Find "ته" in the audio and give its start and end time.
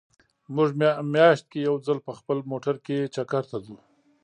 3.51-3.57